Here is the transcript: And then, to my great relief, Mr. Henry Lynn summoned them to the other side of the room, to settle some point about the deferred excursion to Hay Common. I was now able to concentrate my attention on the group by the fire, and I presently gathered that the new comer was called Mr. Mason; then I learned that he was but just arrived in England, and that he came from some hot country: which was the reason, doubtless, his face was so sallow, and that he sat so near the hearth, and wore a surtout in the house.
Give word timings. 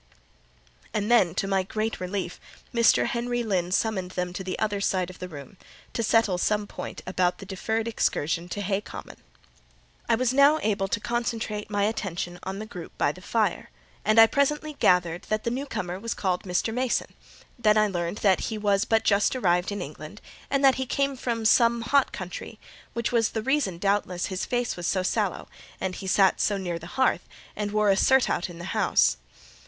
And 0.95 1.11
then, 1.11 1.35
to 1.35 1.47
my 1.47 1.61
great 1.61 1.99
relief, 1.99 2.39
Mr. 2.73 3.05
Henry 3.05 3.43
Lynn 3.43 3.71
summoned 3.71 4.09
them 4.17 4.33
to 4.33 4.43
the 4.43 4.57
other 4.57 4.81
side 4.81 5.11
of 5.11 5.19
the 5.19 5.27
room, 5.27 5.57
to 5.93 6.01
settle 6.01 6.39
some 6.39 6.65
point 6.65 7.03
about 7.05 7.37
the 7.37 7.45
deferred 7.45 7.87
excursion 7.87 8.49
to 8.49 8.63
Hay 8.63 8.81
Common. 8.81 9.17
I 10.09 10.15
was 10.15 10.33
now 10.33 10.57
able 10.63 10.87
to 10.87 10.99
concentrate 10.99 11.69
my 11.69 11.83
attention 11.83 12.39
on 12.41 12.57
the 12.57 12.65
group 12.65 12.97
by 12.97 13.11
the 13.11 13.21
fire, 13.21 13.69
and 14.03 14.19
I 14.19 14.25
presently 14.25 14.73
gathered 14.73 15.25
that 15.29 15.43
the 15.43 15.51
new 15.51 15.67
comer 15.67 15.99
was 15.99 16.15
called 16.15 16.45
Mr. 16.45 16.73
Mason; 16.73 17.13
then 17.59 17.77
I 17.77 17.85
learned 17.87 18.17
that 18.25 18.39
he 18.49 18.57
was 18.57 18.85
but 18.85 19.03
just 19.03 19.35
arrived 19.35 19.71
in 19.71 19.83
England, 19.83 20.19
and 20.49 20.65
that 20.65 20.77
he 20.81 20.87
came 20.87 21.15
from 21.15 21.45
some 21.45 21.81
hot 21.83 22.11
country: 22.11 22.57
which 22.93 23.11
was 23.11 23.29
the 23.29 23.43
reason, 23.43 23.77
doubtless, 23.77 24.25
his 24.25 24.45
face 24.45 24.75
was 24.75 24.87
so 24.87 25.03
sallow, 25.03 25.47
and 25.79 25.93
that 25.93 25.99
he 25.99 26.07
sat 26.07 26.41
so 26.41 26.57
near 26.57 26.79
the 26.79 26.87
hearth, 26.97 27.27
and 27.55 27.69
wore 27.71 27.91
a 27.91 27.95
surtout 27.95 28.49
in 28.49 28.57
the 28.57 28.63
house. 28.73 29.17